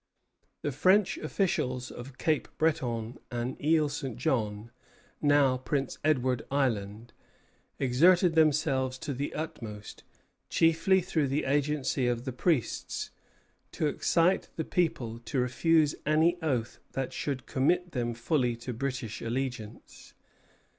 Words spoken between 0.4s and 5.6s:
The French officials of Cape Breton and Isle St. Jean, now